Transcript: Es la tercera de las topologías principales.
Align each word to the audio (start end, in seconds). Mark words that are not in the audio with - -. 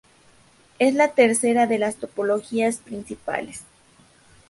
Es 0.79 0.95
la 0.95 1.13
tercera 1.13 1.67
de 1.67 1.77
las 1.77 1.97
topologías 1.97 2.77
principales. 2.77 3.61